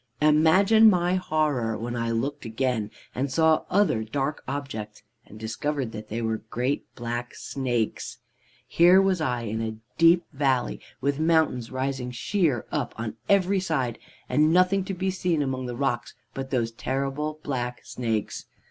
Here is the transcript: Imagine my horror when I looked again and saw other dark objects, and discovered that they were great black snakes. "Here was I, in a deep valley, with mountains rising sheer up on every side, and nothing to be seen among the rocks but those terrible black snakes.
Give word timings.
Imagine 0.19 0.89
my 0.89 1.13
horror 1.13 1.77
when 1.77 1.95
I 1.95 2.09
looked 2.09 2.43
again 2.43 2.89
and 3.13 3.31
saw 3.31 3.65
other 3.69 4.03
dark 4.03 4.41
objects, 4.47 5.03
and 5.27 5.39
discovered 5.39 5.91
that 5.91 6.09
they 6.09 6.23
were 6.23 6.37
great 6.49 6.87
black 6.95 7.35
snakes. 7.35 8.17
"Here 8.65 8.99
was 8.99 9.21
I, 9.21 9.41
in 9.43 9.61
a 9.61 9.77
deep 9.99 10.25
valley, 10.33 10.79
with 11.01 11.19
mountains 11.19 11.69
rising 11.69 12.09
sheer 12.09 12.65
up 12.71 12.95
on 12.97 13.17
every 13.29 13.59
side, 13.59 13.99
and 14.27 14.51
nothing 14.51 14.83
to 14.85 14.95
be 14.95 15.11
seen 15.11 15.43
among 15.43 15.67
the 15.67 15.75
rocks 15.75 16.15
but 16.33 16.49
those 16.49 16.71
terrible 16.71 17.39
black 17.43 17.81
snakes. 17.85 18.45